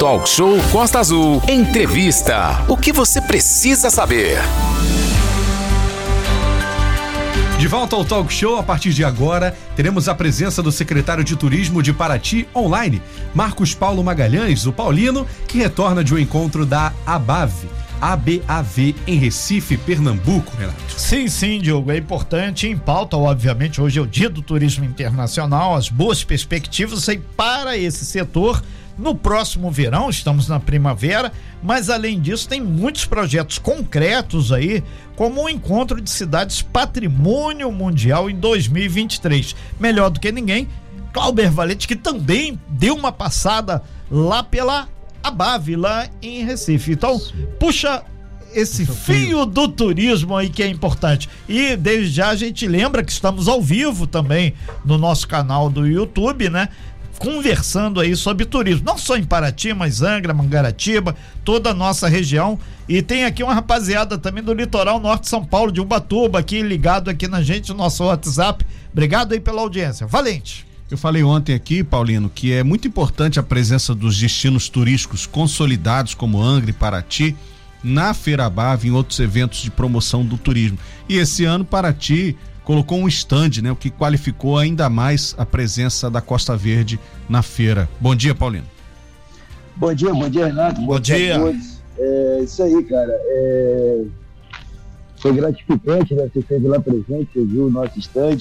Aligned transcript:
Talk 0.00 0.26
Show 0.26 0.56
Costa 0.72 0.98
Azul. 0.98 1.42
Entrevista. 1.46 2.64
O 2.66 2.74
que 2.74 2.90
você 2.90 3.20
precisa 3.20 3.90
saber? 3.90 4.38
De 7.58 7.68
volta 7.68 7.96
ao 7.96 8.02
Talk 8.02 8.32
Show, 8.32 8.56
a 8.56 8.62
partir 8.62 8.94
de 8.94 9.04
agora, 9.04 9.54
teremos 9.76 10.08
a 10.08 10.14
presença 10.14 10.62
do 10.62 10.72
secretário 10.72 11.22
de 11.22 11.36
Turismo 11.36 11.82
de 11.82 11.92
Paraty 11.92 12.48
online, 12.56 13.02
Marcos 13.34 13.74
Paulo 13.74 14.02
Magalhães, 14.02 14.64
o 14.64 14.72
Paulino, 14.72 15.26
que 15.46 15.58
retorna 15.58 16.02
de 16.02 16.14
um 16.14 16.18
encontro 16.18 16.64
da 16.64 16.94
ABAV. 17.04 17.68
ABAV 18.00 18.94
em 19.06 19.18
Recife, 19.18 19.76
Pernambuco, 19.76 20.56
Renato. 20.56 20.94
Sim, 20.96 21.28
sim, 21.28 21.60
Diogo, 21.60 21.92
é 21.92 21.98
importante. 21.98 22.66
Em 22.66 22.74
pauta, 22.74 23.18
obviamente, 23.18 23.82
hoje 23.82 23.98
é 23.98 24.02
o 24.02 24.06
Dia 24.06 24.30
do 24.30 24.40
Turismo 24.40 24.82
Internacional, 24.86 25.76
as 25.76 25.90
boas 25.90 26.24
perspectivas 26.24 27.06
aí 27.06 27.20
para 27.36 27.76
esse 27.76 28.06
setor 28.06 28.62
no 29.00 29.14
próximo 29.14 29.70
verão, 29.70 30.10
estamos 30.10 30.46
na 30.46 30.60
primavera, 30.60 31.32
mas 31.62 31.88
além 31.88 32.20
disso, 32.20 32.46
tem 32.46 32.60
muitos 32.60 33.06
projetos 33.06 33.58
concretos 33.58 34.52
aí, 34.52 34.84
como 35.16 35.42
o 35.42 35.48
encontro 35.48 36.00
de 36.00 36.10
cidades 36.10 36.60
Patrimônio 36.60 37.72
Mundial 37.72 38.28
em 38.28 38.36
2023. 38.36 39.56
Melhor 39.80 40.10
do 40.10 40.20
que 40.20 40.30
ninguém, 40.30 40.68
Clauber 41.12 41.50
Valente, 41.50 41.88
que 41.88 41.96
também 41.96 42.60
deu 42.68 42.94
uma 42.94 43.10
passada 43.10 43.82
lá 44.10 44.42
pela 44.42 44.86
Abave, 45.22 45.76
lá 45.76 46.06
em 46.20 46.44
Recife. 46.44 46.92
Então, 46.92 47.18
puxa 47.58 48.04
esse 48.52 48.84
fio 48.84 49.46
do 49.46 49.68
turismo 49.68 50.36
aí 50.36 50.48
que 50.48 50.62
é 50.62 50.66
importante. 50.66 51.28
E 51.48 51.76
desde 51.76 52.10
já 52.10 52.30
a 52.30 52.36
gente 52.36 52.66
lembra 52.66 53.02
que 53.02 53.12
estamos 53.12 53.48
ao 53.48 53.62
vivo 53.62 54.06
também 54.06 54.54
no 54.84 54.98
nosso 54.98 55.26
canal 55.26 55.70
do 55.70 55.86
YouTube, 55.86 56.50
né? 56.50 56.68
Conversando 57.20 58.00
aí 58.00 58.16
sobre 58.16 58.46
turismo, 58.46 58.82
não 58.82 58.96
só 58.96 59.14
em 59.14 59.22
Paraty, 59.22 59.74
mas 59.74 60.00
Angra, 60.00 60.32
Mangaratiba, 60.32 61.14
toda 61.44 61.68
a 61.68 61.74
nossa 61.74 62.08
região. 62.08 62.58
E 62.88 63.02
tem 63.02 63.26
aqui 63.26 63.42
uma 63.42 63.52
rapaziada 63.52 64.16
também 64.16 64.42
do 64.42 64.54
litoral 64.54 64.98
norte 64.98 65.24
de 65.24 65.28
São 65.28 65.44
Paulo, 65.44 65.70
de 65.70 65.82
Ubatuba, 65.82 66.38
aqui 66.38 66.62
ligado 66.62 67.10
aqui 67.10 67.28
na 67.28 67.42
gente, 67.42 67.68
no 67.72 67.76
nosso 67.76 68.04
WhatsApp. 68.04 68.64
Obrigado 68.90 69.34
aí 69.34 69.40
pela 69.40 69.60
audiência. 69.60 70.06
Valente. 70.06 70.66
Eu 70.90 70.96
falei 70.96 71.22
ontem 71.22 71.54
aqui, 71.54 71.84
Paulino, 71.84 72.30
que 72.34 72.54
é 72.54 72.64
muito 72.64 72.88
importante 72.88 73.38
a 73.38 73.42
presença 73.42 73.94
dos 73.94 74.18
destinos 74.18 74.70
turísticos 74.70 75.26
consolidados 75.26 76.14
como 76.14 76.42
Angra 76.42 76.70
e 76.70 76.72
Paraty 76.72 77.36
na 77.84 78.14
Feira 78.14 78.48
Bave 78.48 78.88
em 78.88 78.92
outros 78.92 79.20
eventos 79.20 79.60
de 79.60 79.70
promoção 79.70 80.24
do 80.24 80.38
turismo. 80.38 80.78
E 81.06 81.18
esse 81.18 81.44
ano 81.44 81.66
Paraty 81.66 82.34
colocou 82.70 82.98
um 82.98 83.08
stand, 83.08 83.60
né, 83.64 83.72
o 83.72 83.74
que 83.74 83.90
qualificou 83.90 84.56
ainda 84.56 84.88
mais 84.88 85.34
a 85.36 85.44
presença 85.44 86.08
da 86.08 86.20
Costa 86.20 86.56
Verde 86.56 87.00
na 87.28 87.42
feira. 87.42 87.88
Bom 87.98 88.14
dia, 88.14 88.32
Paulino. 88.32 88.64
Bom 89.74 89.92
dia, 89.92 90.14
bom 90.14 90.30
dia, 90.30 90.46
Renato. 90.46 90.80
Bom, 90.80 90.86
bom 90.86 91.00
dia. 91.00 91.36
dia. 91.36 91.60
É 91.98 92.40
isso 92.44 92.62
aí, 92.62 92.84
cara. 92.84 93.10
É... 93.10 94.04
Foi 95.16 95.32
gratificante, 95.32 96.14
né? 96.14 96.30
Você 96.32 96.38
esteve 96.38 96.68
lá 96.68 96.78
presente, 96.78 97.28
você 97.34 97.44
viu 97.44 97.66
o 97.66 97.70
nosso 97.70 97.98
stand, 97.98 98.38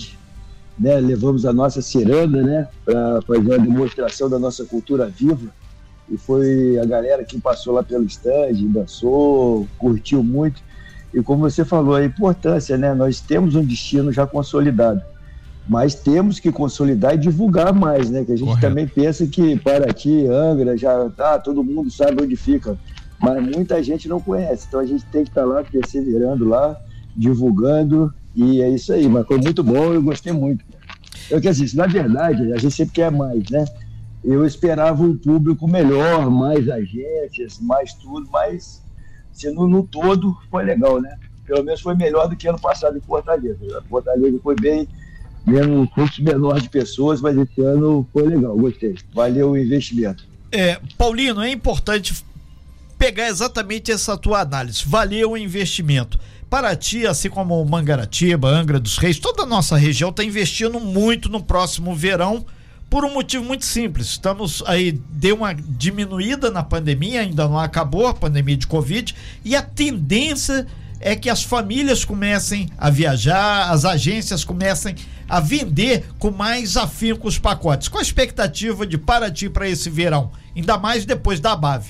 né? 0.78 1.00
Levamos 1.00 1.44
a 1.48 1.52
nossa 1.52 1.82
ciranda, 1.82 2.44
né? 2.44 2.68
Para 2.86 3.24
fazer 3.24 3.40
uma 3.40 3.58
demonstração 3.58 4.30
da 4.30 4.38
nossa 4.38 4.64
cultura 4.64 5.08
viva. 5.08 5.50
E 6.08 6.18
foi 6.20 6.78
a 6.78 6.86
galera 6.86 7.24
que 7.24 7.42
passou 7.42 7.74
lá 7.74 7.82
pelo 7.82 8.04
stand, 8.04 8.54
dançou, 8.68 9.68
curtiu 9.80 10.24
muito. 10.24 10.62
E 11.14 11.22
como 11.22 11.50
você 11.50 11.66
falou, 11.66 11.96
a 11.96 12.06
importância, 12.06 12.78
né? 12.78 12.94
Nós 12.94 13.20
temos 13.20 13.56
um 13.56 13.64
destino 13.64 14.12
já 14.12 14.28
consolidado, 14.28 15.02
mas 15.68 15.96
temos 15.96 16.40
que 16.40 16.52
consolidar 16.52 17.16
e 17.16 17.18
divulgar 17.18 17.74
mais, 17.74 18.10
né? 18.10 18.24
Que 18.24 18.34
a 18.34 18.36
gente 18.36 18.48
Correto. 18.48 18.68
também 18.68 18.88
pensa 18.88 19.26
que 19.26 19.58
Paraty, 19.58 20.28
Angra, 20.28 20.78
já 20.78 21.10
tá, 21.10 21.40
todo 21.40 21.64
mundo 21.64 21.90
sabe 21.90 22.24
onde 22.24 22.36
fica, 22.36 22.78
mas 23.20 23.44
muita 23.44 23.82
gente 23.84 24.08
não 24.08 24.22
conhece. 24.22 24.66
Então 24.68 24.80
a 24.80 24.86
gente 24.86 25.04
tem 25.06 25.24
que 25.24 25.30
estar 25.30 25.42
tá 25.42 25.48
lá 25.48 25.64
perseverando 25.64 26.48
lá, 26.48 26.80
divulgando, 27.16 28.14
e 28.36 28.62
é 28.62 28.70
isso 28.70 28.94
aí. 28.94 29.10
Mas 29.10 29.26
foi 29.26 29.38
muito 29.38 29.64
bom, 29.64 29.94
eu 29.94 30.02
gostei 30.02 30.32
muito. 30.32 30.64
Eu 31.30 31.42
quer 31.42 31.54
dizer, 31.54 31.76
na 31.76 31.88
verdade, 31.88 32.54
a 32.54 32.58
gente 32.58 32.76
sempre 32.76 32.94
quer 32.94 33.12
mais, 33.12 33.50
né? 33.50 33.66
Eu 34.23 34.45
esperava 34.45 35.02
um 35.02 35.16
público 35.16 35.67
melhor, 35.67 36.30
mais 36.30 36.67
agências, 36.70 37.60
mais 37.60 37.94
tudo, 37.94 38.28
mas 38.32 38.82
assim, 39.48 39.55
no, 39.55 39.67
no, 39.67 39.83
todo 39.83 40.38
foi 40.50 40.64
legal, 40.64 41.02
né? 41.02 41.17
Pelo 41.45 41.64
menos 41.64 41.82
foi 41.82 41.95
melhor 41.95 42.27
do 42.27 42.36
que 42.36 42.48
ano 42.48 42.60
passado 42.60 42.98
em 42.98 43.02
Fortaleza. 43.02 43.58
Fortaleza 43.89 44.39
foi 44.44 44.55
bem, 44.55 44.88
menos 45.45 45.70
um 45.70 45.88
fluxo 45.88 46.23
menor 46.23 46.60
de 46.60 46.70
pessoas, 46.70 47.22
mas 47.22 47.38
esse 47.38 47.61
ano 47.61 48.08
foi 48.14 48.27
legal, 48.27 48.55
gostei. 48.55 48.95
Valeu 49.14 49.52
o 49.52 49.58
investimento. 49.58 50.27
É, 50.52 50.80
Paulino, 50.98 51.42
é 51.42 51.50
importante 51.50 52.23
pegar 52.98 53.30
exatamente 53.30 53.92
essa 53.92 54.17
tua 54.17 54.42
análise. 54.42 54.83
Valeu 54.86 55.32
o 55.32 55.38
investimento. 55.38 56.20
Paraty, 56.50 57.06
assim 57.06 57.30
como 57.30 57.64
Mangaratiba, 57.64 58.50
Angra 58.50 58.80
dos 58.80 58.98
Reis, 58.98 59.20
toda 59.20 59.44
a 59.44 59.45
nossa 59.45 59.77
região 59.77 60.10
está 60.10 60.23
investindo 60.23 60.80
muito 60.80 61.30
no 61.30 61.42
próximo 61.42 61.95
verão 61.95 62.45
por 62.89 63.05
um 63.05 63.14
motivo 63.14 63.44
muito 63.44 63.66
simples. 63.66 64.08
Estamos 64.08 64.64
aí, 64.66 65.00
deu 65.11 65.36
uma 65.36 65.54
diminuída 65.54 66.50
na 66.50 66.64
pandemia, 66.64 67.22
ainda 67.22 67.48
não 67.48 67.60
acabou 67.60 68.08
a 68.08 68.14
pandemia 68.14 68.58
de 68.58 68.67
Covid, 68.67 69.16
e 69.45 69.55
a 69.55 69.61
tendência 69.61 70.66
é 71.00 71.16
que 71.16 71.30
as 71.30 71.44
famílias 71.44 72.04
comecem 72.04 72.70
a 72.77 72.89
viajar, 72.89 73.72
as 73.72 73.86
agências 73.86 74.44
comecem 74.44 74.95
a 75.30 75.39
vender 75.39 76.05
com 76.17 76.32
mais 76.32 76.76
afinco 76.76 77.27
os 77.27 77.38
pacotes. 77.38 77.88
Qual 77.88 78.00
a 78.00 78.04
expectativa 78.04 78.86
de 78.86 78.98
Paraty 78.98 79.50
para 79.50 79.70
esse 79.70 79.89
verão? 79.89 80.32
Ainda 80.56 80.77
mais 80.77 81.06
depois 81.06 81.39
da 81.39 81.56
BAV. 81.56 81.86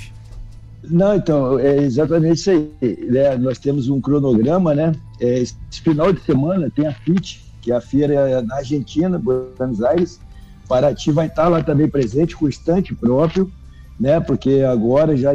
Não, 0.84 1.16
então, 1.16 1.60
é 1.60 1.78
exatamente 1.78 2.38
isso 2.38 2.52
aí. 2.52 2.72
Né? 2.81 3.36
Nós 3.38 3.58
temos 3.58 3.90
um 3.90 4.00
cronograma, 4.00 4.76
né? 4.76 4.94
É, 5.20 5.40
esse 5.40 5.56
final 5.84 6.14
de 6.14 6.22
semana 6.22 6.70
tem 6.74 6.88
a 6.88 6.94
FIT, 6.94 7.44
que 7.62 7.72
é 7.72 7.76
a 7.76 7.81
feira 7.81 8.42
na 8.44 8.58
Argentina, 8.58 9.18
Buenos 9.20 9.81
Aires, 9.81 10.20
Paraty 10.69 11.12
vai 11.12 11.25
estar 11.25 11.47
lá 11.47 11.63
também 11.63 11.90
presente 11.90 12.38
com 12.38 12.46
o 12.46 12.50
estante 12.50 12.94
próprio, 12.94 13.52
né? 14.00 14.19
Porque 14.19 14.62
agora, 14.62 15.18
já 15.18 15.34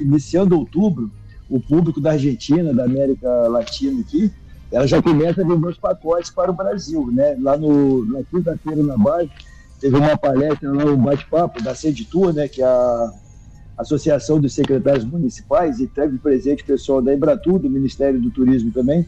iniciando 0.00 0.56
outubro, 0.56 1.10
o 1.50 1.60
público 1.60 2.00
da 2.00 2.12
Argentina, 2.12 2.72
da 2.72 2.84
América 2.84 3.28
Latina 3.48 4.00
aqui, 4.00 4.32
ela 4.70 4.86
já 4.86 5.02
começa 5.02 5.42
a 5.42 5.44
vender 5.44 5.66
os 5.66 5.76
pacotes 5.76 6.30
para 6.30 6.52
o 6.52 6.54
Brasil, 6.54 7.10
né? 7.12 7.36
Lá 7.40 7.56
no, 7.56 8.06
na 8.06 8.22
quinta-feira 8.22 8.82
na 8.82 8.96
base, 8.96 9.28
teve 9.80 9.96
uma 9.96 10.16
palestra 10.16 10.72
lá, 10.72 10.84
um 10.84 10.96
bate-papo 10.96 11.60
da 11.60 11.74
Seditur, 11.74 12.32
né? 12.32 12.46
Que 12.46 12.62
é 12.62 12.64
a 12.64 13.12
Associação 13.76 14.40
dos 14.40 14.54
Secretários 14.54 15.04
Municipais, 15.04 15.80
e 15.80 15.88
teve 15.88 16.16
presente 16.18 16.62
o 16.62 16.66
pessoal 16.66 17.02
da 17.02 17.12
Embratur, 17.12 17.58
do 17.58 17.68
Ministério 17.68 18.20
do 18.20 18.30
Turismo 18.30 18.70
também, 18.70 19.04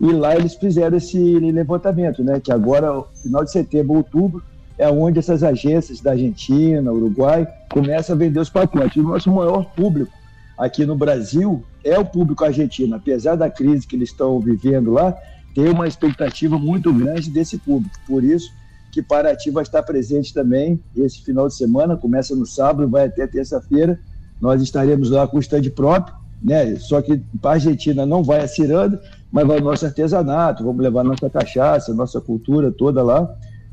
e 0.00 0.12
lá 0.12 0.34
eles 0.34 0.54
fizeram 0.54 0.96
esse 0.96 1.18
levantamento, 1.38 2.22
né? 2.24 2.40
Que 2.40 2.50
agora, 2.50 3.00
final 3.22 3.44
de 3.44 3.52
setembro, 3.52 3.94
outubro, 3.96 4.42
é 4.78 4.88
onde 4.88 5.18
essas 5.18 5.42
agências 5.42 6.00
da 6.00 6.12
Argentina, 6.12 6.90
Uruguai, 6.92 7.46
começam 7.68 8.14
a 8.14 8.18
vender 8.18 8.38
os 8.38 8.48
pacotes. 8.48 8.96
O 8.96 9.02
nosso 9.02 9.30
maior 9.30 9.64
público 9.74 10.12
aqui 10.56 10.86
no 10.86 10.94
Brasil 10.94 11.64
é 11.82 11.98
o 11.98 12.04
público 12.04 12.44
argentino. 12.44 12.94
Apesar 12.94 13.34
da 13.34 13.50
crise 13.50 13.86
que 13.86 13.96
eles 13.96 14.10
estão 14.10 14.38
vivendo 14.38 14.92
lá, 14.92 15.16
tem 15.52 15.68
uma 15.68 15.88
expectativa 15.88 16.56
muito 16.56 16.92
grande 16.92 17.28
desse 17.28 17.58
público. 17.58 17.98
Por 18.06 18.22
isso 18.22 18.50
que 18.92 19.02
Paraty 19.02 19.50
vai 19.50 19.64
estar 19.64 19.82
presente 19.82 20.32
também 20.32 20.80
esse 20.96 21.22
final 21.22 21.48
de 21.48 21.56
semana, 21.56 21.96
começa 21.96 22.34
no 22.36 22.46
sábado, 22.46 22.88
vai 22.88 23.06
até 23.06 23.26
terça-feira. 23.26 23.98
Nós 24.40 24.62
estaremos 24.62 25.10
lá 25.10 25.26
com 25.26 25.38
o 25.38 25.40
stand 25.40 25.68
próprio, 25.74 26.14
né? 26.40 26.76
Só 26.76 27.02
que 27.02 27.20
para 27.42 27.50
a 27.50 27.54
Argentina 27.54 28.06
não 28.06 28.22
vai 28.22 28.40
a 28.40 28.48
ciranda, 28.48 29.02
mas 29.32 29.46
vai 29.46 29.58
o 29.58 29.64
nosso 29.64 29.84
artesanato, 29.84 30.62
vamos 30.62 30.80
levar 30.80 31.02
nossa 31.02 31.28
cachaça, 31.28 31.92
nossa 31.92 32.20
cultura 32.20 32.70
toda 32.70 33.02
lá 33.02 33.28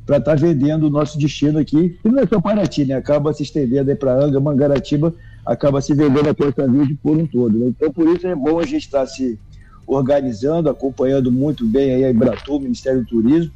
para 0.06 0.18
estar 0.18 0.36
tá 0.36 0.42
vendendo 0.42 0.88
o 0.88 0.90
nosso 0.90 1.18
destino 1.18 1.60
aqui. 1.60 1.98
E 2.04 2.10
não 2.10 2.20
é 2.20 2.28
só 2.28 2.40
Paraty, 2.40 2.86
né? 2.86 2.96
Acaba 2.96 3.34
se 3.34 3.44
estendendo 3.44 3.90
aí 3.90 3.96
para 3.96 4.14
Anga, 4.14 4.40
Mangaratiba, 4.40 5.14
acaba 5.46 5.82
se 5.82 5.94
vendendo 5.94 6.30
a 6.30 6.36
Costa 6.36 6.68
Verde 6.68 6.98
por 7.02 7.18
um 7.18 7.26
todo. 7.26 7.58
Né? 7.58 7.68
Então, 7.68 7.92
por 7.92 8.08
isso 8.08 8.28
é 8.28 8.36
bom 8.36 8.60
a 8.60 8.66
gente 8.66 8.84
estar 8.86 9.02
tá 9.02 9.08
se 9.08 9.40
organizando, 9.88 10.70
acompanhando 10.70 11.32
muito 11.32 11.66
bem 11.66 11.92
aí 11.92 12.06
a 12.06 12.12
Embratur, 12.12 12.58
o 12.58 12.60
Ministério 12.60 13.02
do 13.02 13.08
Turismo, 13.08 13.52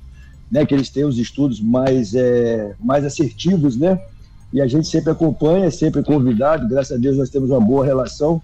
né? 0.52 0.66
Que 0.66 0.74
eles 0.74 0.90
têm 0.90 1.06
os 1.06 1.18
estudos 1.18 1.62
mais, 1.62 2.16
é, 2.16 2.74
mais 2.80 3.06
assertivos, 3.06 3.78
né? 3.78 4.00
E 4.52 4.60
a 4.60 4.68
gente 4.68 4.88
sempre 4.88 5.12
acompanha, 5.12 5.70
sempre 5.70 6.02
convidado. 6.02 6.68
Graças 6.68 6.98
a 6.98 7.00
Deus 7.00 7.18
nós 7.18 7.30
temos 7.30 7.52
uma 7.52 7.62
boa 7.62 7.86
relação 7.86 8.42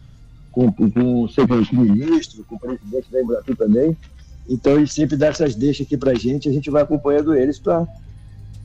com, 0.51 0.71
com, 0.71 0.89
com 0.89 1.23
o 1.23 1.75
ministro, 1.75 2.45
com 2.47 2.55
o 2.55 2.59
presidente 2.59 3.11
da 3.11 3.21
Embratur 3.21 3.57
também. 3.57 3.97
Então 4.47 4.73
ele 4.73 4.87
sempre 4.87 5.17
dá 5.17 5.27
essas 5.27 5.55
deixas 5.55 5.85
aqui 5.85 5.97
pra 5.97 6.13
gente, 6.13 6.47
a 6.47 6.51
gente 6.51 6.69
vai 6.69 6.83
acompanhando 6.83 7.33
eles 7.33 7.57
para 7.57 7.87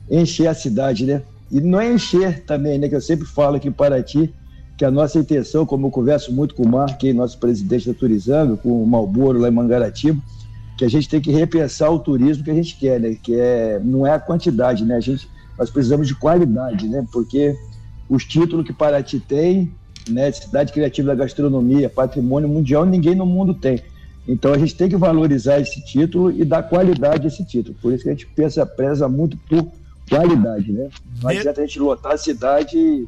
encher 0.09 0.47
a 0.47 0.53
cidade, 0.53 1.05
né? 1.05 1.21
E 1.49 1.59
não 1.59 1.79
é 1.79 1.91
encher 1.91 2.43
também, 2.45 2.77
né? 2.77 2.87
Que 2.87 2.95
eu 2.95 3.01
sempre 3.01 3.25
falo 3.25 3.55
aqui 3.55 3.71
para 3.71 4.01
ti, 4.01 4.33
que 4.77 4.85
a 4.85 4.91
nossa 4.91 5.19
intenção, 5.19 5.65
como 5.65 5.87
eu 5.87 5.91
converso 5.91 6.31
muito 6.31 6.55
com 6.55 6.63
o 6.63 6.69
Mark, 6.69 7.01
nosso 7.13 7.37
presidente 7.37 7.87
da 7.87 7.93
Turizando, 7.93 8.57
com 8.57 8.83
o 8.83 8.87
Malboro 8.87 9.39
lá 9.39 9.47
em 9.47 9.51
Mangaratiba, 9.51 10.21
que 10.77 10.85
a 10.85 10.89
gente 10.89 11.09
tem 11.09 11.19
que 11.19 11.31
repensar 11.31 11.89
o 11.89 11.99
turismo 11.99 12.43
que 12.43 12.51
a 12.51 12.55
gente 12.55 12.77
quer, 12.77 12.99
né? 12.99 13.15
Que 13.21 13.35
é, 13.35 13.79
não 13.83 14.05
é 14.05 14.11
a 14.13 14.19
quantidade, 14.19 14.85
né? 14.85 14.95
A 14.95 14.99
gente, 14.99 15.27
nós 15.57 15.69
precisamos 15.69 16.07
de 16.07 16.15
qualidade, 16.15 16.87
né? 16.87 17.05
Porque 17.11 17.55
os 18.09 18.25
títulos 18.25 18.65
que 18.65 18.73
Paraty 18.73 19.19
tem, 19.19 19.71
né? 20.09 20.31
Cidade 20.31 20.71
Criativa 20.71 21.09
da 21.09 21.15
Gastronomia, 21.15 21.89
Patrimônio 21.89 22.49
Mundial, 22.49 22.85
ninguém 22.85 23.15
no 23.15 23.25
mundo 23.25 23.53
tem. 23.53 23.81
Então 24.27 24.53
a 24.53 24.57
gente 24.57 24.75
tem 24.75 24.87
que 24.87 24.95
valorizar 24.95 25.59
esse 25.59 25.83
título 25.83 26.31
e 26.31 26.45
dar 26.45 26.63
qualidade 26.63 27.25
a 27.25 27.27
esse 27.27 27.43
título. 27.43 27.75
Por 27.81 27.93
isso 27.93 28.03
que 28.03 28.09
a 28.09 28.13
gente 28.13 28.27
pensa, 28.27 28.65
preza 28.65 29.07
muito 29.07 29.37
por 29.37 29.67
qualidade, 30.09 30.71
né? 30.71 30.89
Não 31.21 31.29
adianta 31.29 31.61
a 31.61 31.65
gente 31.65 31.79
lotar 31.79 32.13
a 32.13 32.17
cidade 32.17 32.77
e, 32.77 33.07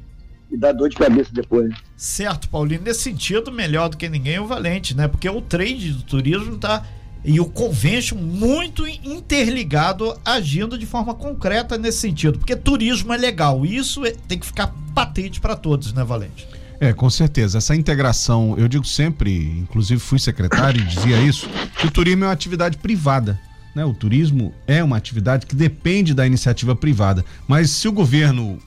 e 0.52 0.58
dar 0.58 0.72
dor 0.72 0.90
de 0.90 0.96
cabeça 0.96 1.30
depois. 1.34 1.70
Né? 1.70 1.76
Certo, 1.96 2.50
Paulinho. 2.50 2.82
Nesse 2.82 3.02
sentido, 3.02 3.52
melhor 3.52 3.90
do 3.90 3.98
que 3.98 4.10
ninguém 4.10 4.36
é 4.36 4.42
o 4.42 4.48
Valente, 4.48 4.96
né? 4.96 5.08
Porque 5.08 5.30
o 5.30 5.42
trade 5.42 5.92
do 5.92 6.04
turismo 6.04 6.56
está 6.56 6.84
e 7.26 7.40
o 7.40 7.46
convention 7.46 8.18
muito 8.18 8.86
interligado, 8.86 10.14
agindo 10.26 10.78
de 10.78 10.86
forma 10.86 11.14
concreta 11.14 11.78
nesse 11.78 12.00
sentido. 12.00 12.38
Porque 12.38 12.56
turismo 12.56 13.14
é 13.14 13.18
legal. 13.18 13.66
Isso 13.66 14.06
é, 14.06 14.12
tem 14.12 14.38
que 14.38 14.46
ficar 14.46 14.76
patente 14.94 15.40
para 15.40 15.56
todos, 15.56 15.94
né, 15.94 16.04
Valente? 16.04 16.48
É, 16.80 16.92
com 16.94 17.10
certeza. 17.10 17.58
Essa 17.58 17.76
integração, 17.76 18.56
eu 18.58 18.68
digo 18.68 18.86
sempre, 18.86 19.60
inclusive 19.60 20.00
fui 20.02 20.20
secretário 20.20 20.82
e 20.82 20.86
dizia 20.86 21.22
isso, 21.22 21.50
que 21.78 21.88
o 21.88 21.92
turismo 21.92 22.24
é 22.24 22.28
uma 22.28 22.34
atividade 22.34 22.78
privada. 22.78 23.40
Né? 23.74 23.84
O 23.86 23.94
turismo 23.94 24.54
é 24.68 24.84
uma 24.84 24.98
atividade 24.98 25.46
que 25.46 25.56
depende 25.56 26.14
da 26.14 26.26
iniciativa 26.26 26.76
privada. 26.76 27.24
Mas 27.48 27.70
se 27.70 27.88
o 27.88 27.92
governo 27.92 28.60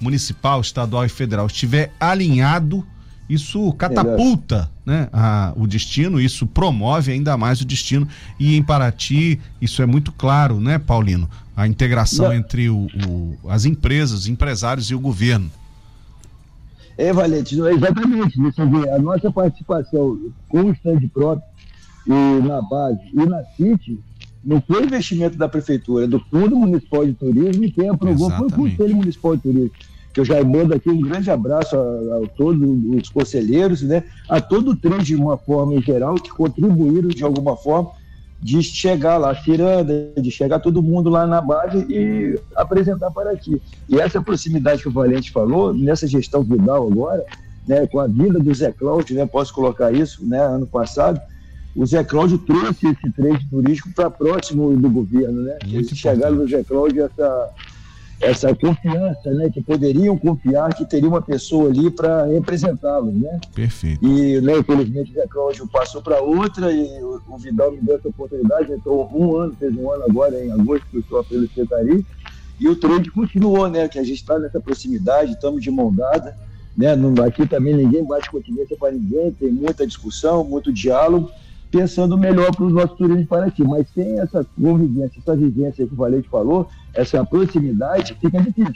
municipal, 0.00 0.60
estadual 0.60 1.04
e 1.04 1.08
federal 1.08 1.46
estiver 1.46 1.92
alinhado, 2.00 2.86
isso 3.28 3.72
catapulta 3.74 4.68
né, 4.84 5.08
a, 5.12 5.52
o 5.56 5.66
destino, 5.66 6.20
isso 6.20 6.46
promove 6.46 7.12
ainda 7.12 7.36
mais 7.36 7.60
o 7.60 7.64
destino. 7.64 8.08
E 8.38 8.56
em 8.56 8.62
Paraty, 8.62 9.38
isso 9.60 9.82
é 9.82 9.86
muito 9.86 10.10
claro, 10.10 10.60
né, 10.60 10.78
Paulino? 10.78 11.30
A 11.56 11.66
integração 11.68 12.26
Não. 12.26 12.34
entre 12.34 12.68
o, 12.68 12.88
o, 13.06 13.38
as 13.48 13.64
empresas, 13.64 14.26
empresários 14.26 14.90
e 14.90 14.94
o 14.94 15.00
governo. 15.00 15.50
É, 17.00 17.14
Valente, 17.14 17.58
exatamente. 17.58 18.38
Você 18.38 18.66
vê, 18.66 18.90
a 18.90 18.98
nossa 18.98 19.32
participação 19.32 20.20
com 20.50 20.64
o 20.64 20.72
stand 20.72 21.08
próprio 21.08 21.42
e 22.06 22.46
na 22.46 22.60
base 22.60 23.00
e 23.14 23.24
na 23.24 23.42
CIT 23.56 23.98
não 24.44 24.60
foi 24.60 24.84
investimento 24.84 25.38
da 25.38 25.48
prefeitura, 25.48 26.04
é 26.04 26.06
do 26.08 26.20
Fundo 26.30 26.56
Municipal 26.56 27.06
de 27.06 27.14
Turismo 27.14 27.64
e 27.64 27.70
quem 27.70 27.88
aprovou 27.88 28.28
exatamente. 28.28 28.54
foi 28.54 28.66
o 28.66 28.70
Conselho 28.70 28.96
Municipal 28.96 29.36
de 29.36 29.42
Turismo. 29.42 29.70
Que 30.12 30.20
eu 30.20 30.24
já 30.26 30.44
mando 30.44 30.74
aqui 30.74 30.90
um 30.90 31.00
grande 31.00 31.30
abraço 31.30 31.74
a, 31.74 31.78
a 31.78 32.28
todos 32.36 32.60
os 32.94 33.08
conselheiros, 33.08 33.80
né? 33.80 34.04
a 34.28 34.38
todo 34.38 34.72
o 34.72 34.76
trem 34.76 34.98
de 34.98 35.16
uma 35.16 35.38
forma 35.38 35.74
em 35.74 35.80
geral, 35.80 36.16
que 36.16 36.28
contribuíram 36.28 37.08
de 37.08 37.24
alguma 37.24 37.56
forma 37.56 37.92
de 38.42 38.62
chegar 38.62 39.18
lá, 39.18 39.34
Ciranda, 39.34 40.12
de 40.16 40.30
chegar 40.30 40.60
todo 40.60 40.82
mundo 40.82 41.10
lá 41.10 41.26
na 41.26 41.40
base 41.40 41.84
e 41.88 42.40
apresentar 42.56 43.10
para 43.10 43.36
ti. 43.36 43.60
E 43.88 44.00
essa 44.00 44.22
proximidade 44.22 44.82
que 44.82 44.88
o 44.88 44.92
Valente 44.92 45.30
falou, 45.30 45.74
nessa 45.74 46.06
gestão 46.06 46.42
Vidal 46.42 46.86
agora, 46.90 47.24
né, 47.68 47.86
com 47.86 48.00
a 48.00 48.06
vinda 48.06 48.38
do 48.38 48.54
Zé 48.54 48.72
Cláudio, 48.72 49.14
né, 49.14 49.26
posso 49.26 49.52
colocar 49.52 49.92
isso, 49.92 50.24
né, 50.26 50.40
ano 50.40 50.66
passado, 50.66 51.20
o 51.76 51.86
Zé 51.86 52.02
Cláudio 52.02 52.38
trouxe 52.38 52.88
esse 52.88 53.12
trade 53.12 53.46
turístico 53.48 53.90
para 53.94 54.10
próximo 54.10 54.76
do 54.76 54.90
governo, 54.90 55.42
né? 55.42 55.56
Muito 55.66 55.94
chegaram 55.94 56.34
no 56.34 56.48
Zé 56.48 56.64
Cláudio 56.64 57.04
essa 57.04 57.50
essa 58.20 58.54
confiança, 58.54 59.32
né, 59.32 59.48
que 59.48 59.62
poderiam 59.62 60.16
confiar 60.16 60.74
que 60.74 60.84
teria 60.84 61.08
uma 61.08 61.22
pessoa 61.22 61.70
ali 61.70 61.90
para 61.90 62.26
representá-los, 62.26 63.14
né? 63.14 63.40
Perfeito. 63.54 64.04
E, 64.04 64.40
né, 64.42 64.58
infelizmente, 64.58 65.18
o 65.18 65.28
Cláudio 65.28 65.66
passou 65.68 66.02
para 66.02 66.20
outra 66.20 66.70
e 66.70 67.02
o, 67.02 67.20
o, 67.28 67.38
Vidal 67.38 67.72
me 67.72 67.80
deu 67.80 67.96
essa 67.96 68.08
oportunidade, 68.08 68.72
então 68.72 69.08
um 69.14 69.36
ano, 69.36 69.56
fez 69.58 69.74
um 69.74 69.90
ano 69.90 70.04
agora 70.04 70.44
em 70.44 70.52
agosto 70.52 70.86
que 70.90 70.98
eu 70.98 71.00
estou 71.00 71.24
pelo 71.24 71.48
secretaria 71.48 72.04
e 72.60 72.68
o 72.68 72.76
trade 72.76 73.10
continuou, 73.10 73.68
né, 73.70 73.88
que 73.88 73.98
a 73.98 74.04
gente 74.04 74.18
está 74.18 74.38
nessa 74.38 74.60
proximidade, 74.60 75.32
estamos 75.32 75.62
de 75.62 75.70
mão 75.70 75.90
dada, 75.90 76.36
né, 76.76 76.94
aqui 77.26 77.46
também 77.46 77.74
ninguém 77.74 78.04
bate 78.04 78.30
continência 78.30 78.76
para 78.76 78.92
ninguém, 78.92 79.32
tem 79.32 79.50
muita 79.50 79.86
discussão, 79.86 80.44
muito 80.44 80.70
diálogo, 80.70 81.30
pensando 81.70 82.18
melhor 82.18 82.54
para 82.54 82.64
os 82.64 82.72
nossos 82.72 82.96
turistas 82.96 83.26
para 83.26 83.46
aqui. 83.46 83.62
Mas 83.62 83.86
sem 83.94 84.18
essa 84.18 84.44
convivência, 84.60 85.18
essa 85.18 85.36
vivência 85.36 85.86
que 85.86 85.92
o 85.92 85.96
Valente 85.96 86.28
falou, 86.28 86.68
essa 86.94 87.24
proximidade, 87.24 88.16
fica 88.20 88.40
difícil. 88.40 88.74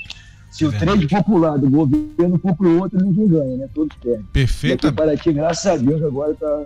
Se 0.50 0.64
é 0.64 0.68
o 0.68 0.72
trade 0.72 1.08
for 1.08 1.24
para 1.24 1.38
lado, 1.38 1.66
o 1.66 1.70
governo 1.70 2.38
for 2.38 2.54
para 2.54 2.66
o 2.68 2.78
outro, 2.78 3.04
ninguém 3.04 3.26
ganha, 3.26 3.56
né? 3.56 3.68
Todos 3.74 3.96
perdem. 3.96 4.24
Perfeito. 4.32 4.92
Para 4.92 5.12
aqui, 5.12 5.32
graças 5.32 5.66
a 5.66 5.76
Deus, 5.76 6.00
agora 6.00 6.30
está 6.30 6.64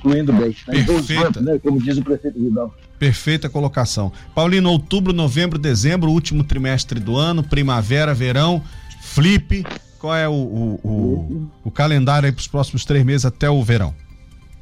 fluindo 0.00 0.32
bem. 0.32 0.52
Tá 0.52 0.72
Perfeita. 0.72 1.40
né? 1.42 1.58
Como 1.58 1.78
diz 1.78 1.98
o 1.98 2.02
prefeito 2.02 2.40
Vidal. 2.40 2.74
Perfeita 2.98 3.50
colocação. 3.50 4.10
Paulino, 4.34 4.70
outubro, 4.70 5.12
novembro, 5.12 5.58
dezembro, 5.58 6.10
último 6.10 6.44
trimestre 6.44 6.98
do 6.98 7.14
ano, 7.14 7.42
primavera, 7.42 8.14
verão, 8.14 8.62
flip. 9.02 9.66
Qual 9.98 10.14
é 10.14 10.26
o, 10.26 10.32
o, 10.32 10.80
o, 10.82 11.50
o 11.64 11.70
calendário 11.70 12.26
aí 12.26 12.32
para 12.32 12.40
os 12.40 12.48
próximos 12.48 12.86
três 12.86 13.04
meses 13.04 13.26
até 13.26 13.50
o 13.50 13.62
verão? 13.62 13.94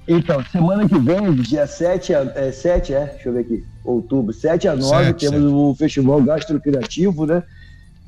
Então, 0.06 0.44
semana 0.52 0.86
que 0.86 0.98
vem, 0.98 1.34
dia 1.34 1.66
7 1.66 2.14
a, 2.14 2.32
é, 2.34 2.52
7, 2.52 2.92
é, 2.92 3.06
deixa 3.06 3.28
eu 3.28 3.32
ver 3.32 3.40
aqui, 3.40 3.64
outubro, 3.82 4.32
7 4.34 4.68
a 4.68 4.76
9, 4.76 5.04
7, 5.06 5.18
temos 5.18 5.42
7. 5.42 5.54
o 5.54 5.74
Festival 5.74 6.22
Gastro 6.22 6.60
Criativo, 6.60 7.26
né? 7.26 7.42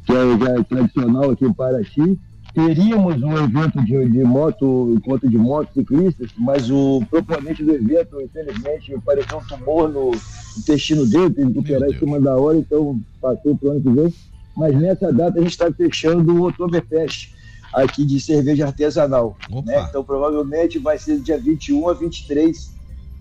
Que 0.05 0.13
é, 0.13 0.59
é 0.59 0.63
tradicional 0.63 1.31
aqui 1.31 1.47
em 1.47 1.53
Paraty. 1.53 2.19
Teríamos 2.55 3.23
um 3.23 3.37
evento 3.37 3.83
de, 3.85 4.09
de 4.09 4.25
moto, 4.25 4.95
encontro 4.97 5.29
de 5.29 5.37
motociclistas, 5.37 6.31
mas 6.39 6.71
o 6.71 7.03
proponente 7.11 7.65
do 7.65 7.75
evento, 7.75 8.21
infelizmente, 8.21 8.95
apareceu 8.95 9.39
um 9.39 9.45
tumor 9.45 9.89
no 9.91 10.13
intestino 10.57 11.07
dele, 11.07 11.31
teve 11.31 11.53
que 11.53 11.59
operar 11.59 11.91
em 11.91 11.99
cima 11.99 12.21
da 12.21 12.37
hora, 12.37 12.57
então 12.57 12.99
passou 13.21 13.57
para 13.57 13.69
o 13.69 13.73
ano 13.73 13.83
que 13.83 13.91
vem. 13.91 14.15
Mas 14.57 14.75
nessa 14.75 15.13
data 15.13 15.39
a 15.39 15.43
gente 15.43 15.51
está 15.51 15.71
fechando 15.71 16.35
o 16.35 16.49
Oktoberfest 16.49 17.35
aqui 17.73 18.05
de 18.05 18.21
cerveja 18.21 18.67
artesanal. 18.67 19.37
Né? 19.65 19.87
Então, 19.89 20.03
provavelmente 20.05 20.79
vai 20.79 20.99
ser 20.99 21.19
dia 21.21 21.39
21 21.39 21.89
a 21.89 21.95
23 21.95 22.75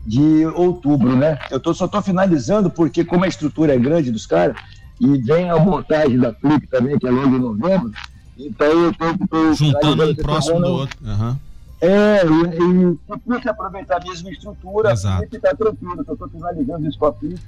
de 0.06 0.46
outubro, 0.48 1.16
né? 1.16 1.40
Eu 1.50 1.60
tô, 1.60 1.74
só 1.74 1.86
estou 1.86 2.02
finalizando 2.02 2.70
porque, 2.70 3.04
como 3.04 3.26
a 3.26 3.28
estrutura 3.28 3.74
é 3.74 3.78
grande 3.78 4.12
dos 4.12 4.26
caras, 4.26 4.56
e 5.02 5.18
vem 5.18 5.50
a 5.50 5.58
montagem 5.58 6.20
da 6.20 6.34
Flip 6.34 6.68
também, 6.68 6.98
que 6.98 7.08
é 7.08 7.12
logo 7.12 7.36
em 7.36 7.40
novembro, 7.40 7.92
então 8.38 8.68
eu 8.68 8.94
tenho 8.94 9.18
que... 9.18 9.54
Juntando 9.56 10.12
um 10.12 10.16
próximo 10.16 10.60
do 10.62 10.68
outro. 10.68 10.98
Uhum. 11.04 11.36
É, 11.82 12.22
e, 12.26 12.94
e 12.94 13.20
pude 13.20 13.50
aproveitar 13.50 14.02
a 14.02 14.06
mesma 14.06 14.30
estrutura, 14.30 14.92
Exato. 14.92 15.16
a 15.16 15.18
Flip 15.20 15.36
está 15.36 15.56
tranquilo, 15.56 16.06
eu 16.08 16.14
estou 16.14 16.30
finalizando 16.30 16.88
isso 16.88 17.00
com 17.00 17.06
a 17.08 17.14
Flip 17.14 17.40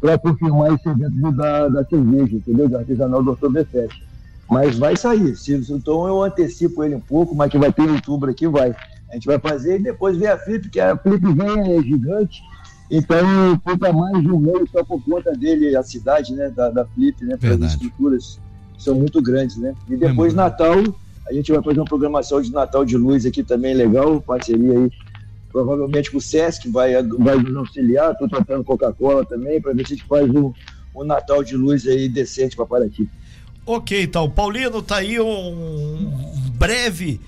para 0.00 0.18
confirmar 0.18 0.74
esse 0.74 0.88
evento 0.88 1.32
da, 1.32 1.68
da 1.68 1.84
cerveja, 1.84 2.36
entendeu? 2.36 2.68
Do 2.68 2.78
artesanal 2.78 3.22
do 3.22 3.32
Oktoberfest. 3.32 4.02
Mas 4.50 4.78
vai 4.78 4.96
sair. 4.96 5.34
Então 5.48 6.06
eu 6.06 6.22
antecipo 6.22 6.82
ele 6.82 6.94
um 6.94 7.00
pouco, 7.00 7.34
mas 7.34 7.50
que 7.50 7.58
vai 7.58 7.72
ter 7.72 7.82
em 7.82 7.92
outubro 7.92 8.30
aqui, 8.30 8.48
vai. 8.48 8.74
A 9.08 9.14
gente 9.14 9.26
vai 9.26 9.38
fazer 9.38 9.78
e 9.78 9.82
depois 9.82 10.16
vem 10.16 10.28
a 10.28 10.38
Flip, 10.38 10.68
que 10.68 10.80
a 10.80 10.96
Flip 10.96 11.20
vem 11.32 11.76
é 11.76 11.82
gigante. 11.82 12.42
Então 12.90 13.18
fica 13.66 13.92
mais 13.92 14.20
de 14.20 14.30
um 14.30 14.38
mês 14.38 14.68
só 14.70 14.82
por 14.84 15.02
conta 15.04 15.32
dele, 15.32 15.76
a 15.76 15.82
cidade, 15.82 16.34
né, 16.34 16.50
da, 16.50 16.70
da 16.70 16.84
Flip, 16.84 17.24
né? 17.24 17.36
Porque 17.36 17.64
as 17.64 17.72
estruturas 17.72 18.40
são 18.76 18.96
muito 18.96 19.22
grandes, 19.22 19.56
né? 19.56 19.74
E 19.88 19.96
depois 19.96 20.34
Natal, 20.34 20.74
a 21.28 21.32
gente 21.32 21.52
vai 21.52 21.62
fazer 21.62 21.78
uma 21.78 21.86
programação 21.86 22.42
de 22.42 22.50
Natal 22.50 22.84
de 22.84 22.96
luz 22.96 23.24
aqui 23.24 23.44
também 23.44 23.74
legal, 23.74 24.20
parceria 24.20 24.78
aí 24.78 24.90
provavelmente 25.52 26.10
com 26.10 26.18
o 26.18 26.20
Sesc 26.20 26.68
vai, 26.70 27.02
vai 27.02 27.36
nos 27.36 27.56
auxiliar, 27.56 28.12
estou 28.12 28.28
tratando 28.28 28.64
Coca-Cola 28.64 29.24
também, 29.24 29.60
para 29.60 29.72
ver 29.72 29.86
se 29.86 29.94
a 29.94 29.96
gente 29.96 30.06
faz 30.06 30.28
um, 30.30 30.52
um 30.94 31.04
Natal 31.04 31.42
de 31.42 31.56
luz 31.56 31.86
aí 31.86 32.08
decente 32.08 32.56
para 32.56 32.66
Paraty. 32.66 33.08
Ok, 33.66 34.02
então, 34.02 34.28
Paulino, 34.28 34.82
tá 34.82 34.96
aí 34.96 35.20
um 35.20 36.10
breve 36.54 37.20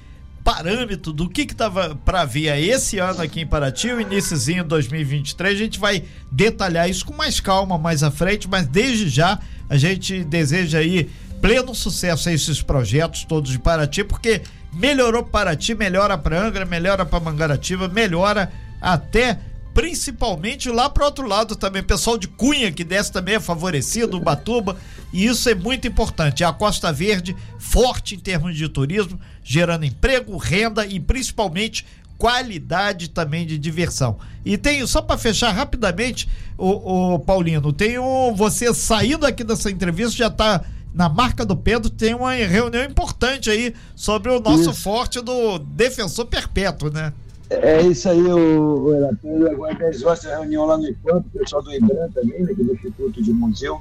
parâmetro 0.43 1.13
do 1.13 1.29
que 1.29 1.47
que 1.47 1.55
tava 1.55 1.95
para 2.05 2.25
vir 2.25 2.49
esse 2.49 2.99
ano 2.99 3.23
aqui 3.23 3.41
em 3.41 3.47
Paraty, 3.47 3.93
o 3.93 4.01
iníciozinho 4.01 4.63
de 4.63 4.69
2023. 4.71 5.55
A 5.55 5.59
gente 5.59 5.79
vai 5.79 6.05
detalhar 6.31 6.91
isso 6.91 7.07
com 7.07 7.15
mais 7.15 7.39
calma 7.39 7.79
mais 7.79 8.03
à 8.03 8.11
frente, 8.11 8.49
mas 8.49 8.67
desde 8.67 9.09
já 9.09 9.39
a 9.69 9.77
gente 9.77 10.25
deseja 10.25 10.79
aí 10.79 11.09
pleno 11.41 11.75
sucesso 11.75 12.29
a 12.29 12.33
esses 12.33 12.61
projetos 12.61 13.25
todos 13.25 13.53
de 13.53 13.59
Paraty, 13.59 14.05
porque 14.05 14.43
melhorou 14.73 15.23
Paraty, 15.23 15.75
melhora 15.75 16.19
para 16.19 16.45
Angra, 16.45 16.65
melhora 16.65 17.07
para 17.07 17.21
Mangaratiba, 17.21 17.89
melhora 17.89 18.51
até 18.81 19.39
principalmente 19.75 20.69
lá 20.69 20.89
para 20.89 21.05
outro 21.05 21.27
lado 21.27 21.57
também, 21.57 21.83
pessoal 21.83 22.19
de 22.19 22.29
Cunha 22.29 22.71
que 22.71 22.85
desce 22.85 23.11
também 23.11 23.37
é 23.37 23.41
favorecido, 23.41 24.21
Batuba, 24.21 24.77
e 25.13 25.27
isso 25.27 25.49
é 25.49 25.55
muito 25.55 25.87
importante. 25.87 26.45
A 26.45 26.53
Costa 26.53 26.93
Verde 26.93 27.35
forte 27.59 28.15
em 28.15 28.19
termos 28.19 28.57
de 28.57 28.69
turismo, 28.69 29.19
gerando 29.43 29.85
emprego, 29.85 30.37
renda 30.37 30.87
e 30.87 31.01
principalmente 31.01 31.87
qualidade 32.19 33.09
também 33.11 33.47
de 33.47 33.59
diversão. 33.59 34.19
E 34.45 34.57
tem 34.57 34.87
só 34.87 35.03
para 35.03 35.19
fechar 35.19 35.51
rapidamente, 35.51 36.29
o, 36.57 37.15
o, 37.15 37.19
Paulino, 37.19 37.73
tem 37.73 37.99
um 37.99 38.35
você 38.35 38.73
saindo 38.73 39.27
aqui 39.27 39.43
dessa 39.43 39.71
entrevista 39.71 40.17
já 40.17 40.29
está 40.29 40.65
na 40.95 41.09
marca 41.09 41.45
do 41.45 41.57
Pedro 41.57 41.89
tem 41.89 42.15
uma 42.15 42.33
reunião 42.35 42.85
importante 42.85 43.51
aí 43.51 43.75
sobre 43.97 44.31
o 44.31 44.39
nosso 44.41 44.71
isso. 44.71 44.75
forte 44.75 45.21
do 45.21 45.59
defensor 45.59 46.27
perpétuo, 46.27 46.91
né? 46.91 47.13
É 47.61 47.83
isso 47.83 48.09
aí, 48.09 48.21
o, 48.21 48.89
o 48.89 49.47
Agora 49.51 49.75
10 49.75 50.03
horas 50.05 50.25
reunião 50.25 50.65
lá 50.65 50.79
no 50.79 50.87
IPAM, 50.87 51.19
o 51.19 51.39
pessoal 51.39 51.63
do 51.63 51.73
IBRAM 51.73 52.09
também, 52.11 52.43
né, 52.43 52.53
é 52.53 52.55
do 52.55 52.73
Instituto 52.73 53.23
de 53.23 53.33
Museu. 53.33 53.81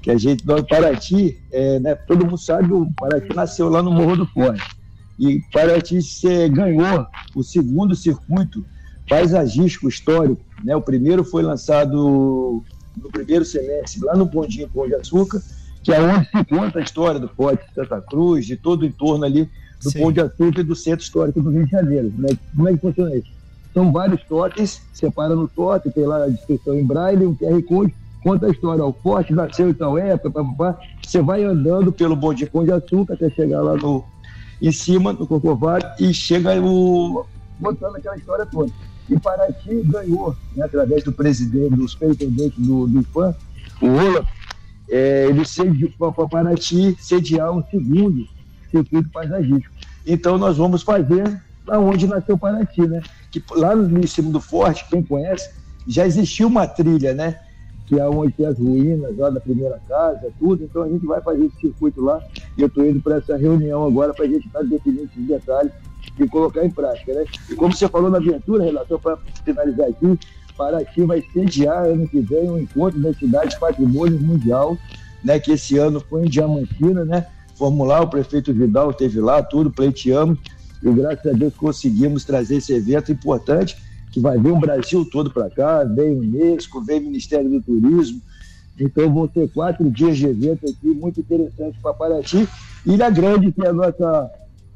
que 0.00 0.10
a 0.10 0.18
gente, 0.18 0.46
nós, 0.46 0.62
Paraty, 0.62 1.38
é, 1.52 1.78
né, 1.78 1.94
todo 1.94 2.24
mundo 2.24 2.38
sabe, 2.38 2.72
o 2.72 2.88
Paraty 2.96 3.34
nasceu 3.34 3.68
lá 3.68 3.82
no 3.82 3.92
Morro 3.92 4.16
do 4.16 4.26
Forte. 4.26 4.62
E 5.18 5.40
Paraty 5.52 6.02
se, 6.02 6.48
ganhou 6.48 7.06
o 7.34 7.42
segundo 7.42 7.94
circuito 7.94 8.64
paisagístico 9.08 9.88
histórico. 9.88 10.42
Né? 10.64 10.74
O 10.74 10.82
primeiro 10.82 11.22
foi 11.22 11.42
lançado 11.42 12.64
no 12.96 13.10
primeiro 13.10 13.44
semestre, 13.44 14.04
lá 14.04 14.16
no 14.16 14.26
Pondinho 14.26 14.68
Pão 14.68 14.86
de 14.86 14.94
Açúcar, 14.94 15.40
que 15.82 15.92
é 15.92 16.00
onde 16.00 16.28
se 16.28 16.44
conta 16.44 16.78
a 16.78 16.82
história 16.82 17.20
do 17.20 17.28
Forte 17.28 17.66
de 17.68 17.74
Santa 17.74 18.00
Cruz, 18.00 18.46
de 18.46 18.56
todo 18.56 18.82
o 18.82 18.86
entorno 18.86 19.24
ali 19.24 19.48
do 19.82 19.90
Sim. 19.90 20.00
Pão 20.00 20.12
de 20.12 20.20
Açúcar 20.20 20.60
e 20.60 20.64
do 20.64 20.76
Centro 20.76 21.04
Histórico 21.04 21.40
do 21.40 21.50
Rio 21.50 21.64
de 21.64 21.70
Janeiro. 21.70 22.12
Né? 22.18 22.28
Como 22.54 22.68
é 22.68 22.72
que 22.72 22.78
funciona 22.78 23.14
isso? 23.16 23.30
São 23.74 23.90
vários 23.90 24.22
totens, 24.24 24.82
separa 24.92 25.34
no 25.34 25.48
totem, 25.48 25.90
tem 25.90 26.04
lá 26.04 26.24
a 26.24 26.28
descrição 26.28 26.78
em 26.78 26.84
braille, 26.84 27.26
um 27.26 27.34
QR 27.34 27.62
Code, 27.62 27.94
conta 28.22 28.46
a 28.46 28.50
história. 28.50 28.84
O 28.84 28.92
forte 28.92 29.32
nasceu 29.32 29.70
em 29.70 29.74
tal 29.74 29.96
época, 29.96 30.30
papapá. 30.30 30.78
Você 31.02 31.22
vai 31.22 31.42
andando 31.42 31.90
pelo 31.90 32.14
Bom 32.14 32.34
de 32.34 32.46
Pão 32.46 32.64
de 32.64 32.72
Açúcar 32.72 33.14
até 33.14 33.30
chegar 33.30 33.62
lá 33.62 33.74
no, 33.74 34.04
em 34.60 34.70
cima 34.70 35.14
do 35.14 35.26
Corcovado 35.26 35.86
e 35.98 36.12
chega 36.12 36.60
o, 36.60 37.24
contando 37.60 37.96
aquela 37.96 38.16
história 38.16 38.44
toda. 38.46 38.70
E 39.08 39.18
Paraty 39.18 39.82
ganhou, 39.84 40.36
né, 40.54 40.64
através 40.64 41.02
do 41.02 41.12
presidente, 41.12 41.74
do 41.74 41.88
superintendente 41.88 42.60
do, 42.60 42.86
do 42.86 43.00
IFAM, 43.00 43.34
o 43.80 43.86
Ola, 43.86 44.26
é, 44.88 45.26
ele 45.28 45.44
sediou 45.44 45.90
para 46.12 46.28
Paraty 46.28 46.96
sediar 47.00 47.50
um 47.50 47.62
segundo 47.70 48.26
circuito 48.70 49.08
paisagístico. 49.10 49.71
Então 50.06 50.38
nós 50.38 50.56
vamos 50.56 50.82
fazer 50.82 51.40
lá 51.66 51.78
onde 51.78 52.06
nasceu 52.06 52.36
Paraty, 52.36 52.82
né? 52.82 53.02
Que 53.30 53.42
lá 53.52 53.74
no 53.74 54.06
cima 54.06 54.30
do 54.30 54.40
forte, 54.40 54.86
quem 54.88 55.02
conhece, 55.02 55.50
já 55.86 56.06
existiu 56.06 56.48
uma 56.48 56.66
trilha, 56.66 57.14
né? 57.14 57.38
Que 57.86 57.98
é 57.98 58.08
onde 58.08 58.32
tem 58.32 58.46
as 58.46 58.58
ruínas 58.58 59.16
lá 59.16 59.30
da 59.30 59.40
primeira 59.40 59.80
casa, 59.88 60.32
tudo. 60.38 60.64
Então 60.64 60.82
a 60.82 60.88
gente 60.88 61.04
vai 61.06 61.20
fazer 61.20 61.44
esse 61.44 61.60
circuito 61.60 62.02
lá. 62.02 62.20
E 62.56 62.62
eu 62.62 62.68
estou 62.68 62.84
indo 62.84 63.00
para 63.00 63.16
essa 63.16 63.36
reunião 63.36 63.84
agora 63.84 64.12
para 64.14 64.24
a 64.24 64.28
gente 64.28 64.46
estar 64.46 64.60
tá 64.60 64.64
definindo 64.64 65.04
esses 65.04 65.26
detalhes 65.26 65.72
e 66.18 66.28
colocar 66.28 66.64
em 66.64 66.70
prática, 66.70 67.12
né? 67.14 67.24
E 67.50 67.54
como 67.54 67.72
você 67.72 67.88
falou 67.88 68.10
na 68.10 68.18
aventura, 68.18 68.64
relação 68.64 68.98
para 68.98 69.16
finalizar 69.44 69.88
aqui, 69.88 70.18
Paraty 70.56 71.04
vai 71.04 71.24
sediar 71.32 71.84
ano 71.84 72.06
que 72.08 72.20
vem 72.20 72.50
um 72.50 72.58
encontro 72.58 73.00
da 73.00 73.12
cidade 73.14 73.58
patrimônio 73.58 74.20
mundial, 74.20 74.76
né? 75.24 75.38
Que 75.38 75.52
esse 75.52 75.78
ano 75.78 76.00
foi 76.00 76.24
em 76.24 76.28
Diamantina, 76.28 77.04
né? 77.04 77.26
Fomos 77.62 77.86
lá, 77.86 78.02
o 78.02 78.08
prefeito 78.08 78.52
Vidal 78.52 78.90
esteve 78.90 79.20
lá, 79.20 79.40
tudo, 79.40 79.70
pleiteamos, 79.70 80.36
e 80.82 80.90
graças 80.90 81.24
a 81.24 81.32
Deus 81.32 81.54
conseguimos 81.54 82.24
trazer 82.24 82.56
esse 82.56 82.72
evento 82.72 83.12
importante, 83.12 83.76
que 84.10 84.18
vai 84.18 84.36
vir 84.36 84.50
o 84.50 84.58
Brasil 84.58 85.08
todo 85.08 85.30
para 85.30 85.48
cá, 85.48 85.84
vem 85.84 86.12
o 86.12 86.18
Unesco, 86.18 86.82
vem 86.82 86.98
o 86.98 87.04
Ministério 87.04 87.48
do 87.48 87.62
Turismo, 87.62 88.20
então 88.80 89.14
vão 89.14 89.28
ter 89.28 89.48
quatro 89.52 89.88
dias 89.88 90.16
de 90.16 90.26
evento 90.26 90.68
aqui, 90.68 90.88
muito 90.88 91.20
interessante 91.20 91.78
para 91.80 91.94
Paraty. 91.94 92.48
Ilha 92.84 93.08
Grande, 93.10 93.52
que 93.52 93.64
é 93.64 93.68
a 93.68 93.72
nossa 93.72 94.28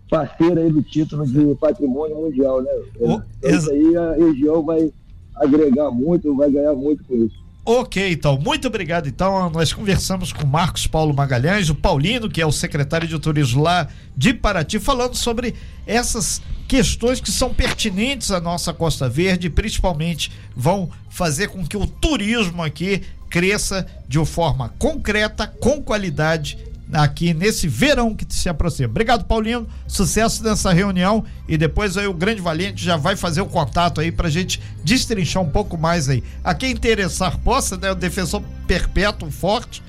parceira 0.09 0.61
aí 0.61 0.71
do 0.71 0.81
título 0.81 1.27
de 1.27 1.57
patrimônio 1.57 2.15
mundial, 2.15 2.63
né? 2.63 2.71
Oh, 3.01 3.05
então, 3.05 3.25
isso 3.51 3.69
aí 3.69 3.97
a 3.97 4.13
região 4.13 4.63
vai 4.63 4.93
agregar 5.35 5.91
muito, 5.91 6.37
vai 6.37 6.53
ganhar 6.53 6.75
muito 6.75 7.03
com 7.03 7.17
isso. 7.17 7.46
Ok, 7.69 8.13
então, 8.13 8.39
muito 8.39 8.69
obrigado. 8.69 9.09
Então, 9.09 9.51
nós 9.51 9.73
conversamos 9.73 10.33
com 10.33 10.47
Marcos 10.47 10.87
Paulo 10.87 11.13
Magalhães, 11.13 11.69
o 11.69 11.75
Paulino, 11.75 12.31
que 12.31 12.41
é 12.41 12.47
o 12.47 12.53
secretário 12.53 13.09
de 13.09 13.19
turismo 13.19 13.61
lá 13.61 13.89
de 14.17 14.33
Paraty, 14.33 14.79
falando 14.79 15.17
sobre 15.17 15.53
essas 15.85 16.41
questões 16.69 17.21
que 17.21 17.29
são 17.29 17.53
pertinentes 17.53 18.31
à 18.31 18.41
nossa 18.41 18.73
Costa 18.73 19.09
Verde, 19.09 19.51
principalmente 19.51 20.31
vão 20.55 20.89
fazer 21.11 21.49
com 21.49 21.67
que 21.67 21.77
o 21.77 21.89
turismo 21.89 22.63
aqui 22.63 23.03
cresça 23.29 23.85
de 24.07 24.25
forma 24.25 24.69
concreta, 24.79 25.49
com 25.49 25.83
qualidade 25.83 26.57
aqui 26.93 27.35
nesse 27.35 27.67
verão 27.69 28.15
que 28.15 28.27
se 28.29 28.49
aproxima. 28.49 28.89
Obrigado, 28.89 29.25
Paulinho. 29.25 29.67
Sucesso 29.87 30.43
nessa 30.45 30.73
reunião 30.73 31.25
e 31.49 31.57
depois 31.57 31.97
aí 31.97 32.07
o 32.07 32.15
Grande 32.15 32.41
Valente 32.41 32.85
já 32.85 32.97
vai 32.97 33.17
fazer 33.17 33.41
o 33.41 33.47
contato 33.47 34.01
aí 34.01 34.13
pra 34.13 34.29
gente 34.29 34.61
destrinchar 34.85 35.43
um 35.43 35.51
pouco 35.51 35.77
mais 35.77 36.09
aí. 36.09 36.23
A 36.45 36.55
quem 36.55 36.73
interessar 36.73 37.39
possa, 37.39 37.77
né? 37.77 37.91
O 37.91 37.95
defensor 37.95 38.43
perpétuo 38.67 39.31
forte 39.31 39.83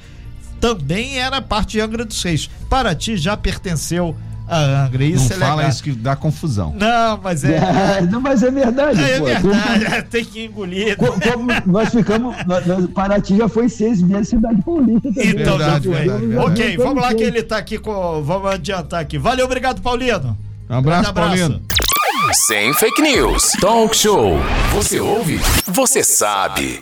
também 0.59 1.19
era 1.19 1.41
parte 1.41 1.71
de 1.71 1.81
Angra 1.81 2.03
dos 2.03 2.21
Reis. 2.23 2.49
Paraty 2.69 3.17
já 3.17 3.37
pertenceu 3.37 4.15
a 4.47 4.85
Angra. 4.85 5.03
Isso 5.03 5.29
não 5.29 5.35
é 5.35 5.39
fala 5.39 5.55
legal. 5.55 5.69
isso 5.69 5.83
que 5.83 5.91
dá 5.91 6.15
confusão. 6.15 6.73
Não, 6.77 7.19
mas 7.21 7.43
é. 7.43 7.57
é 7.57 8.01
não, 8.09 8.21
mas 8.21 8.41
é 8.43 8.51
verdade. 8.51 9.01
É, 9.03 9.15
é 9.15 9.19
verdade, 9.19 9.85
como, 9.85 10.03
tem 10.03 10.25
que 10.25 10.45
engolir. 10.45 10.97
Como, 10.97 11.11
como 11.19 11.47
nós 11.65 11.89
ficamos. 11.89 12.35
Nós, 12.45 12.87
Paraty 12.93 13.37
já 13.37 13.49
foi 13.49 13.67
seis 13.69 14.01
meses 14.01 14.29
cidade 14.29 14.61
paulista 14.61 15.09
também. 15.13 15.29
Então, 15.29 15.57
verdade, 15.57 15.89
verdade, 15.89 16.25
verdade. 16.25 16.51
Ok, 16.51 16.77
vamos 16.77 17.01
lá 17.01 17.13
que 17.13 17.23
ele 17.23 17.39
está 17.39 17.57
aqui 17.57 17.77
com. 17.77 18.23
Vamos 18.23 18.51
adiantar 18.51 19.01
aqui. 19.01 19.17
Valeu, 19.17 19.45
obrigado, 19.45 19.81
Paulino. 19.81 20.37
Um 20.69 20.75
abraço, 20.75 21.09
abraço. 21.09 21.37
Paulino. 21.37 21.61
Sem 22.47 22.73
fake 22.73 23.01
news. 23.01 23.51
Talk 23.59 23.95
show. 23.95 24.37
Você 24.73 24.99
ouve? 24.99 25.39
Você 25.65 26.03
sabe. 26.03 26.81